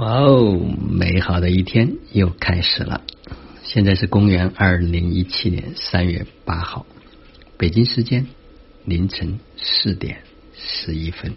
[0.00, 0.58] 哇哦，
[0.90, 3.02] 美好的一天又开始了。
[3.64, 6.86] 现在是公元二零一七年三月八号，
[7.58, 8.26] 北京时间
[8.86, 10.22] 凌晨四点
[10.56, 11.34] 十一分。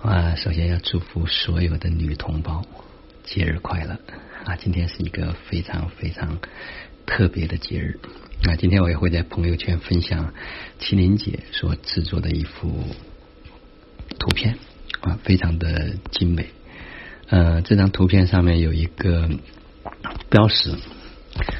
[0.00, 2.64] 啊，首先要祝福所有的女同胞
[3.22, 4.00] 节日快乐
[4.46, 4.56] 啊！
[4.56, 6.38] 今天是一个非常非常
[7.04, 8.00] 特别的节日
[8.48, 8.56] 啊！
[8.56, 10.32] 今天我也会在朋友圈分享
[10.80, 12.82] 麒麟姐所制作的一幅
[14.18, 14.56] 图片
[15.02, 16.46] 啊，非常的精美。
[17.30, 19.30] 呃，这张图片上面有一个
[20.28, 20.74] 标识，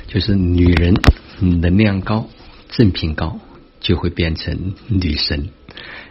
[0.09, 0.95] 就是女人
[1.41, 2.29] 能量高、
[2.71, 3.39] 正品高，
[3.79, 5.51] 就会变成女神；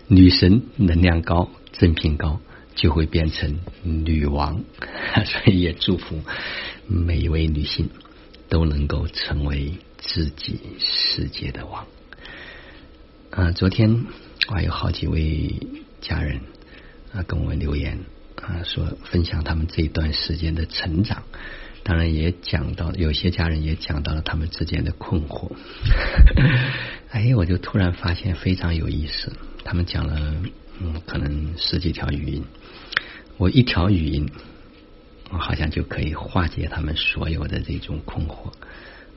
[0.07, 2.39] 女神能量高、正品高，
[2.73, 4.63] 就会变成女王。
[5.25, 6.21] 所以也祝福
[6.87, 7.89] 每一位女性
[8.47, 11.85] 都能够成为自己世界的王。
[13.31, 14.05] 啊，昨天
[14.47, 15.53] 我还有好几位
[15.99, 16.39] 家人
[17.11, 17.99] 啊跟我留言。
[18.41, 21.23] 啊，说分享他们这一段时间的成长，
[21.83, 25.51] 当然也讲到有些家人也讲到了他们之间的困惑。
[27.11, 30.35] 哎，我就突然发现非常有意思，他们讲了
[30.79, 32.45] 嗯，可能十几条语音，
[33.37, 34.29] 我一条语音，
[35.31, 38.51] 我好像就可以化解他们所有的这种困惑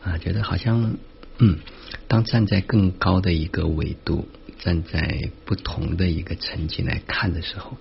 [0.03, 0.97] 啊，觉得好像
[1.39, 1.59] 嗯，
[2.09, 7.79] 当站在更高的一个维度，站在不同的一个层级来看的时候。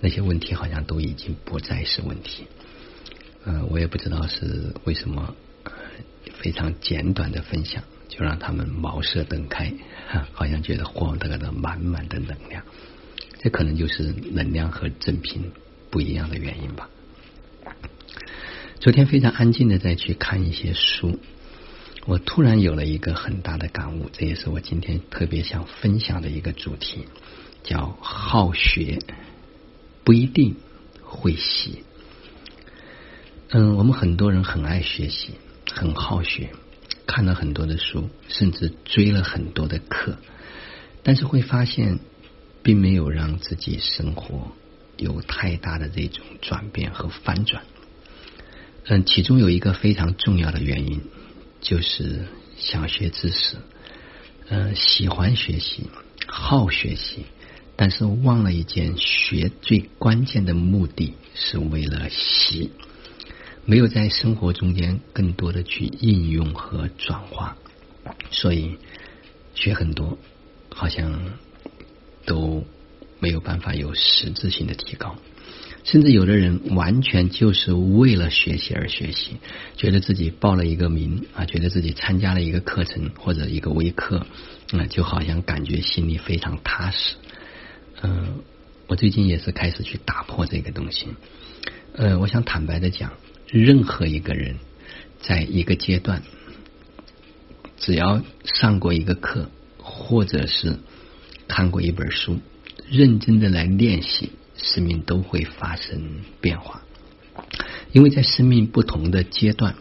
[0.00, 2.46] 那些问题好像都已经不再是问题，
[3.44, 5.34] 呃，我也不知道是为什么，
[6.40, 9.72] 非常简短的分享就让他们茅塞顿开，
[10.32, 12.62] 好像觉得获得了满满的能量，
[13.40, 15.50] 这可能就是能量和正品
[15.90, 16.88] 不一样的原因吧。
[18.80, 21.18] 昨天非常安静的再去看一些书，
[22.06, 27.06] 我突然有了一个很大的感悟，这也是我今天特别想分享的一个主题，
[27.64, 29.00] 叫好学。
[30.08, 30.56] 不一定
[31.02, 31.84] 会习。
[33.50, 35.34] 嗯，我们很多人很爱学习，
[35.70, 36.48] 很好学，
[37.06, 40.16] 看了很多的书，甚至追了很多的课，
[41.02, 41.98] 但是会发现，
[42.62, 44.52] 并没有让自己生活
[44.96, 47.64] 有太大的这种转变和翻转。
[48.86, 51.02] 嗯，其中有一个非常重要的原因，
[51.60, 52.24] 就是
[52.56, 53.56] 想学知识，
[54.48, 55.90] 嗯，喜欢学习，
[56.26, 57.26] 好学习。
[57.80, 62.72] 但是忘了一件学最关键的目的是为了习，
[63.64, 67.56] 没有在生活中间更多的去应用和转化，
[68.32, 68.78] 所以
[69.54, 70.18] 学很多
[70.70, 71.38] 好像
[72.26, 72.64] 都
[73.20, 75.14] 没有办法有实质性的提高，
[75.84, 79.36] 甚至有的人完全就是为了学习而学习，
[79.76, 84.26] 觉得自己报了一个名啊，觉得自己参加了一个课程或者一个微课，
[84.72, 87.14] 那就好像感觉心里非常踏实。
[88.02, 88.42] 嗯，
[88.86, 91.08] 我最近也是开始去打破这个东西。
[91.94, 93.12] 呃，我想坦白的讲，
[93.48, 94.56] 任何一个人
[95.20, 96.22] 在一个阶段，
[97.76, 100.78] 只要上过一个课，或者是
[101.48, 102.38] 看过一本书，
[102.88, 106.82] 认真的来练习，生命都会发生变化。
[107.92, 109.74] 因为在生命不同的阶段，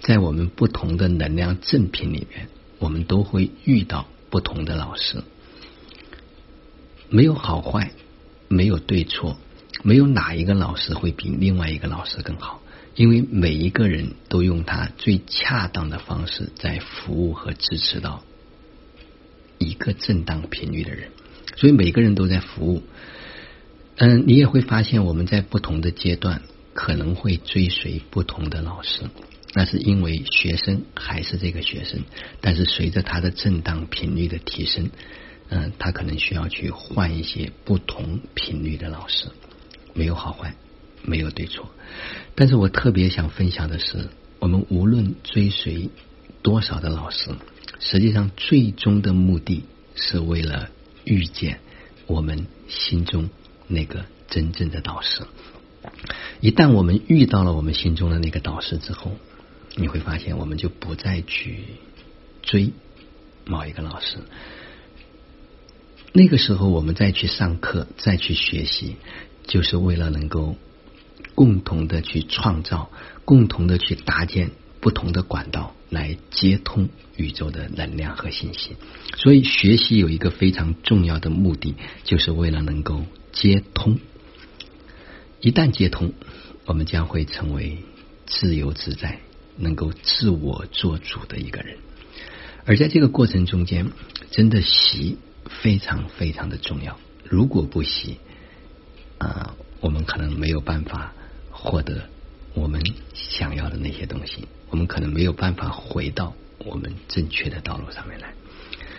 [0.00, 5.22] 在我们不同的能量正品里面，我们都会遇到不同的老师。
[7.12, 7.92] 没有好坏，
[8.48, 9.36] 没有对错，
[9.82, 12.62] 没有哪一个老师会比另外一个老师更好，
[12.96, 18.24] 因为每一个人都用他最恰当的方式在服务和支持到
[19.58, 21.10] 一个正当频率的人，
[21.56, 22.82] 所以每个人都在服务。
[23.96, 26.40] 嗯，你也会发现我们在不同的阶段
[26.72, 29.02] 可能会追随不同的老师，
[29.52, 32.00] 那是因为学生还是这个学生，
[32.40, 34.88] 但是随着他的正当频率的提升。
[35.54, 39.26] 嗯，他可能需要去换一些不同频率的老师，
[39.92, 40.56] 没有好坏，
[41.02, 41.68] 没有对错。
[42.34, 44.08] 但是我特别想分享的是，
[44.38, 45.90] 我们无论追随
[46.40, 47.32] 多少的老师，
[47.80, 49.64] 实际上最终的目的
[49.94, 50.70] 是为了
[51.04, 51.60] 遇见
[52.06, 53.28] 我们心中
[53.68, 55.20] 那个真正的导师。
[56.40, 59.18] 一旦我们遇到了我们心中的那个导师之后，
[59.76, 61.58] 你会发现，我们就不再去
[62.40, 62.72] 追
[63.44, 64.16] 某一个老师。
[66.14, 68.96] 那个时候，我们再去上课，再去学习，
[69.46, 70.56] 就是为了能够
[71.34, 72.90] 共同的去创造，
[73.24, 78.76] 共同的去搭建不同的管道，来接通宇宙的能量和信息。
[79.16, 83.98] 所以，学习有一个非常重要的目的，就是为了能够接通。
[85.40, 86.12] 一旦接通，
[86.66, 87.78] 我们将会成为
[88.26, 89.20] 自由自在、
[89.56, 91.78] 能够自我做主的一个人。
[92.66, 93.90] 而在这个过程中间，
[94.30, 95.16] 真的习。
[95.60, 96.98] 非常非常的重要。
[97.24, 98.18] 如果不习
[99.18, 101.12] 啊，我们可能没有办法
[101.50, 102.08] 获得
[102.54, 102.82] 我们
[103.14, 108.34] 想要的那些东西，我们可能没有办法回到我们正确的道路上面来。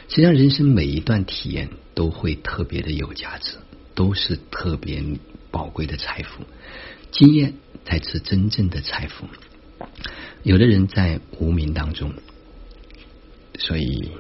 [0.10, 3.58] 实际上，人生每一段体验都会特别的有价值，
[3.96, 5.04] 都是特别
[5.52, 6.44] 宝贵的财富。
[7.12, 7.54] 经验
[7.86, 9.28] 才是真正的财富。
[10.44, 12.14] 有的人在无名当中，
[13.60, 14.12] 所以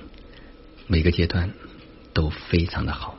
[0.87, 1.53] 每个阶段
[2.13, 3.17] 都非常的好。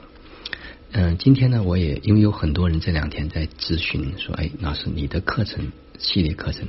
[0.93, 6.69] 嗯，今天呢，我也因为有很多人这两天在咨询说：“哎，老师，你的课程系列课程，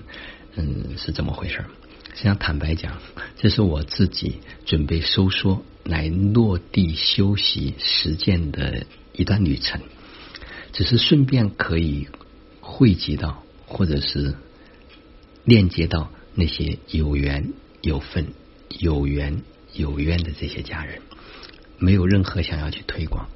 [0.56, 1.63] 嗯，是怎么回事？”
[2.13, 3.00] 实际上，坦白讲，
[3.38, 9.81] 这是我自己准备收缩来落地休息实践的一段旅程，
[10.74, 12.07] 只是顺便可以
[12.62, 14.36] 汇集到，或者是。
[15.48, 18.30] 链接到那些有缘有份、
[18.80, 19.44] 有缘
[19.74, 21.04] 有冤的这些家人，
[21.77, 23.30] 没有任何想要去推广，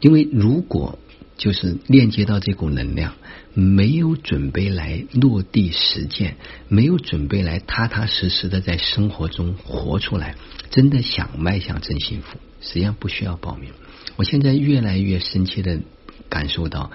[0.00, 0.98] 因为如果
[1.36, 3.14] 就是链接到这股能量，
[3.54, 6.36] 没有准备来落地实践，
[6.68, 10.36] 没有准备来踏踏实实的在生活中活出来，
[10.70, 13.70] 真的想迈向真幸福，实际上不需要报名。
[14.16, 15.80] 我现在越来越深切的
[16.28, 16.90] 感受到，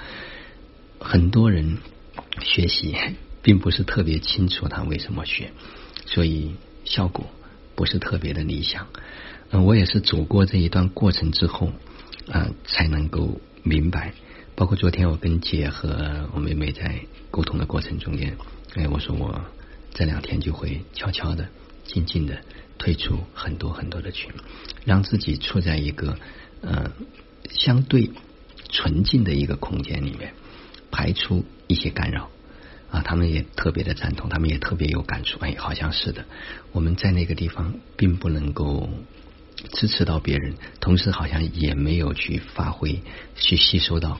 [0.99, 1.77] 很多人
[2.41, 2.95] 学习。
[3.41, 5.51] 并不是特别清楚他为什么学，
[6.05, 7.25] 所以效果
[7.79, 8.87] 不是特别的理想。
[9.51, 11.71] 嗯，我也是走过这一段过程之后，
[12.27, 14.13] 啊，才能够明白。
[14.53, 16.99] 包括昨天我跟姐和我妹妹在
[17.31, 18.35] 沟通的过程中间，
[18.75, 19.45] 哎，我说我
[19.93, 21.47] 这两天就会悄悄的、
[21.85, 22.41] 静静的
[22.77, 24.29] 退出很多很多的群，
[24.83, 26.17] 让自己处在一个
[26.59, 26.91] 呃
[27.49, 28.11] 相对
[28.67, 30.33] 纯净的一个空间里面，
[30.91, 32.29] 排除一些干扰。
[32.91, 35.37] 啊，他们也特别的赞同，他们也特别有感触。
[35.39, 36.25] 哎，好像是的，
[36.71, 38.89] 我们在那个地方并不能够
[39.73, 43.01] 支持到别人，同时好像也没有去发挥、
[43.35, 44.19] 去吸收到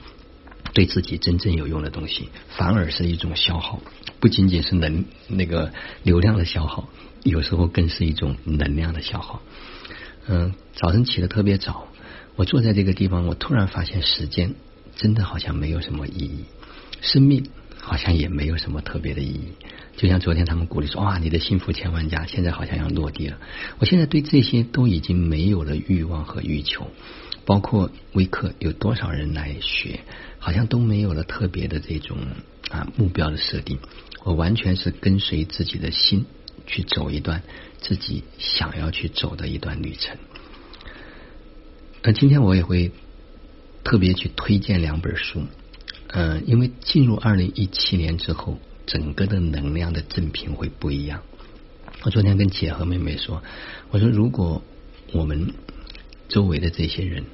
[0.74, 3.81] 对自己真正有用的东西，反而是一种消耗。
[4.19, 5.74] 不仅仅是能那个
[6.04, 6.89] 流量的消耗，
[7.24, 9.42] 有时候更是一种能量的消耗。
[10.27, 11.88] 嗯，早晨起的特别早，
[12.36, 14.54] 我坐在这个地方，我突然发现时间
[14.95, 16.45] 真的好像没有什么意义，
[17.01, 17.50] 生命。
[17.89, 19.53] 好像也没有什么特别的意义，
[19.97, 23.39] 就像昨天他们鼓励说：“哇，你的幸福千万家，现在好像要落地了。”
[23.81, 26.91] 我现在对这些都已经没有了欲望和欲求，
[27.45, 30.01] 包括微课有多少人来学，
[30.38, 32.19] 好像都没有了特别的这种
[32.69, 33.80] 啊目标的设定。
[34.24, 36.27] 我完全是跟随自己的心
[36.68, 37.41] 去走一段
[37.80, 40.15] 自己想要去走的一段旅程。
[42.03, 42.91] 那今天我也会
[43.83, 45.41] 特别去推荐两本书。
[46.11, 48.57] 嗯，因为进入二零一七年之后，
[48.88, 51.21] 整个的能量的振频会不一样。
[52.03, 53.44] 我昨天跟姐和妹妹说，
[53.91, 54.63] 我说如果
[55.11, 55.53] 我们
[56.27, 57.25] 周围的这些人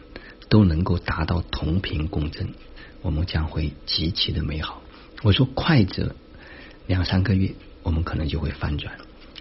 [0.49, 2.53] 都能够达到同频共振，
[3.01, 4.81] 我们将会极其的美好。
[5.23, 6.13] 我说快则
[6.85, 8.93] 两三个月，我们可能就会翻转，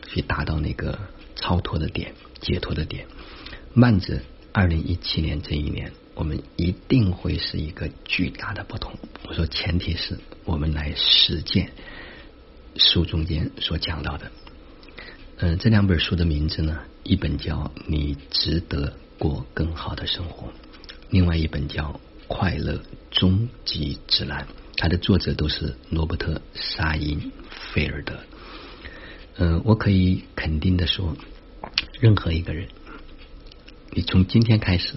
[0.06, 0.98] 去达到那个
[1.34, 3.06] 超脱的点、解脱的点；
[3.72, 4.20] 慢则
[4.52, 5.92] 二零一七年这一年。
[6.14, 8.92] 我们一定会是一个巨大的不同。
[9.26, 11.72] 我说，前提是我们来实践
[12.76, 14.30] 书中间所讲到的。
[15.38, 17.56] 嗯，这两本书的名字呢，一本叫
[17.86, 20.48] 《你值得过更好的生活》，
[21.10, 21.92] 另外一本叫
[22.28, 22.80] 《快乐
[23.10, 24.42] 终极指南》。
[24.76, 27.32] 它的作者都是罗伯特·沙因
[27.72, 28.20] 菲尔德。
[29.36, 31.16] 嗯，我可以肯定的说，
[32.00, 32.68] 任何一个人，
[33.90, 34.94] 你从今天开始。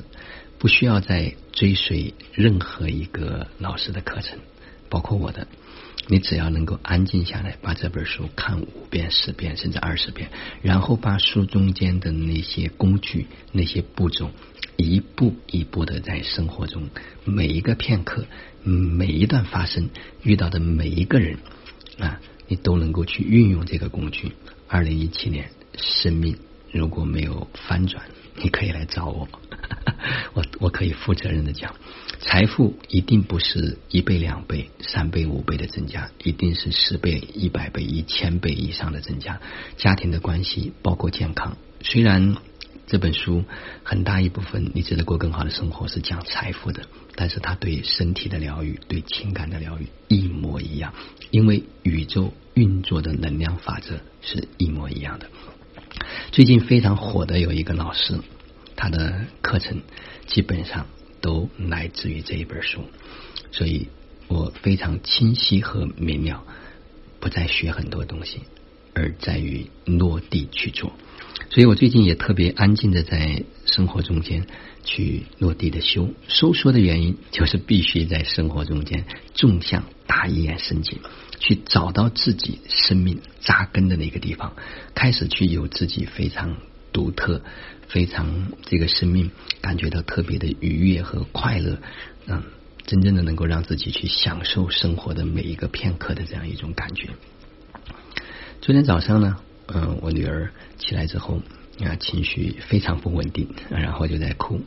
[0.59, 4.39] 不需要再追随任何一个老师的课程，
[4.89, 5.47] 包括我的。
[6.09, 10.29] 你只要能够安静下来，把这本书看五遍、十遍，甚至二十遍，
[10.61, 14.31] 然后把书中间的那些工具、那些步骤，
[14.77, 16.89] 一步一步的在生活中
[17.25, 18.25] 每一个片刻、
[18.63, 19.89] 每一段发生
[20.23, 21.39] 遇到的每一个人
[21.99, 24.31] 啊，你都能够去运用这个工具。
[24.69, 26.37] 二零一七年，生命
[26.71, 28.05] 如果没有翻转，
[28.41, 29.27] 你可以来找我。
[30.33, 31.75] 我我可以负责任的讲，
[32.19, 39.39] 财富一定不是一倍、两倍、三倍、五倍的增加，一定是十倍、一百倍、一千倍以上的增加。
[39.77, 42.35] 家庭的关系包括健康，虽然
[42.85, 43.43] 这本书
[43.83, 46.83] 很大一部分你值得过更好的生活是讲财富的，
[47.15, 50.93] 但是它对身体的疗愈、对情感的疗愈一模一样，
[51.31, 55.29] 因为宇宙运作的能量法则是一模一样的。
[56.31, 58.19] 最近非常火的有一个老师。
[58.77, 59.81] 他的课程
[60.27, 60.87] 基本上
[61.19, 62.85] 都来自于这一本书，
[63.51, 63.89] 所以
[64.29, 66.45] 我非常清晰和明了，
[67.19, 68.41] 不再学很多东西，
[68.93, 70.93] 而在于落地去做。
[71.49, 74.47] 所以我最近也特别安静的在生活中间
[74.83, 80.99] 去落地的修收缩的原因，就是必须在生活中间纵向打一眼神经，
[81.39, 84.55] 去找到自己生命扎根的那个地方，
[84.93, 86.57] 开始去有自己非常
[86.97, 87.43] 独特、
[87.87, 89.29] 非常这个生命
[89.61, 91.77] 感觉到特别的愉悦和快乐，
[92.25, 92.41] 嗯，
[92.87, 97.09] 真正的能够让自己去享受生活的每一个片刻的这样一种感觉。
[98.61, 99.37] 昨天早上呢，
[99.67, 100.49] 嗯，我女儿
[100.79, 101.39] 起来之后
[101.85, 104.61] 啊，情绪非常不稳定，然后就在哭。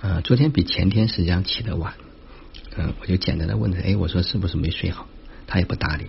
[0.00, 1.94] 呃，昨天比前天实际上起得晚。
[2.76, 5.06] 嗯，我就简单的问他，哎，我说是不是没睡好？
[5.46, 6.06] 他也不搭理。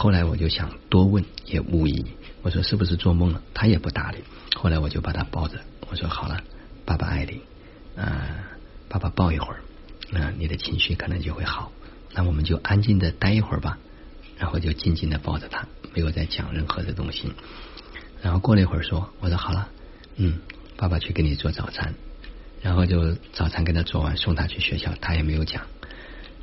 [0.00, 2.06] 后来我就想多问，也无益。
[2.42, 3.42] 我说是不是做梦了？
[3.52, 4.18] 他也不搭理。
[4.54, 5.58] 后来我就把他抱着，
[5.90, 6.40] 我说好了，
[6.84, 7.40] 爸爸爱你，
[8.00, 8.46] 啊，
[8.88, 9.58] 爸爸抱一会儿，
[10.12, 11.72] 那你的情绪可能就会好。
[12.12, 13.76] 那我们就安静的待一会儿吧。
[14.36, 17.32] 然后就静静的抱着他，没有再讲任何的东西。
[18.22, 19.68] 然后过了一会儿说，我说好了，
[20.14, 20.38] 嗯，
[20.76, 21.92] 爸爸去给你做早餐。
[22.62, 25.66] 然后就早餐给他做完，送他去学校，他也没有讲。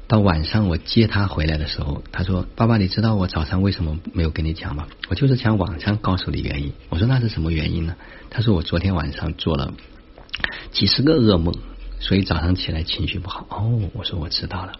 [0.07, 4.87] 到晚上我接他回来的时候，他说：“爸爸，你知道我早上为什么没有跟你讲吗？
[5.09, 7.95] 我就是想晚上告诉你原因。”我说：“那是什么原因呢？”
[8.29, 9.73] 他说：“我昨天晚上做了
[10.71, 11.55] 几十个噩梦，
[11.99, 14.73] 所以早上起来情绪不好。”哦，我说我知道了。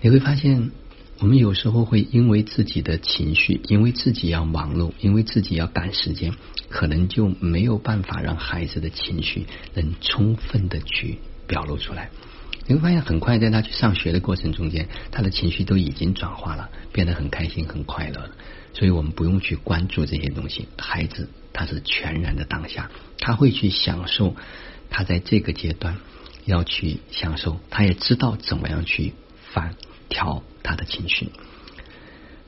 [0.00, 0.70] 你会发现，
[1.18, 6.32] 我们有时候会因为自己的情绪，因为自己要忙碌，因为自己要赶时间，
[6.70, 12.10] 可能就没有办法让孩子的情绪能充分的去表露出来。
[12.68, 18.30] 你会发现，很快在他去上学的过程中间，他的情绪都已经转化了，变得很开心、很快乐了。
[18.74, 20.68] 所以我们不用去关注这些东西。
[20.76, 24.34] 孩子他是全然的当下，他会去享受
[24.90, 25.96] 他在这个阶段
[26.44, 29.14] 要去享受，他也知道怎么样去
[29.52, 29.76] 反
[30.08, 31.30] 调他的情绪。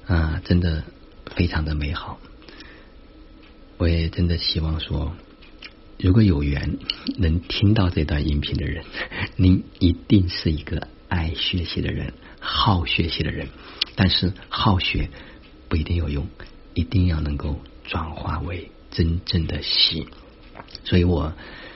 [0.06, 0.82] 啊，真的
[1.36, 2.18] 非常的美好。
[3.76, 5.14] 我也真的希望说。
[5.98, 6.78] 如果有缘
[7.16, 8.84] 能听到这段音频的人，
[9.36, 13.48] 您一定是一个爱学习的人，好学习的人。
[13.96, 15.10] 但是好学
[15.68, 16.28] 不一定有用，
[16.72, 20.06] 一定要能够转化为真正的喜。
[20.84, 21.32] 所以我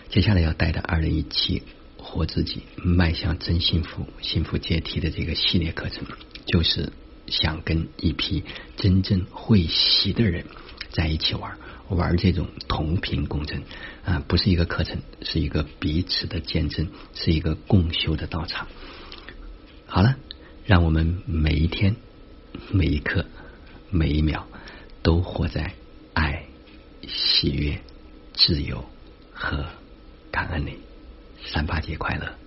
[0.09, 1.65] 接下来要带的二零一七
[1.97, 6.07] 活自己，迈向真幸福、幸福阶梯的这个系列课程，
[6.47, 6.93] 就是
[7.27, 8.45] 想跟一批
[8.77, 10.45] 真正会习的人
[10.91, 11.59] 在一起玩。
[11.89, 13.63] 玩这种同频共振
[14.05, 18.69] 啊，不是一个课程，是一个彼此的见证，是一个共修的道场。
[19.87, 20.17] 好了，
[20.65, 21.97] 让我们每一天、
[22.71, 23.27] 每一刻、
[23.91, 24.49] 每一秒
[25.03, 25.75] 都活在
[26.15, 26.47] 爱、
[27.07, 27.81] 喜悦、
[28.33, 28.85] 自由
[29.33, 29.67] 和
[30.31, 30.79] 感恩里。
[31.45, 32.42] 三八节快乐！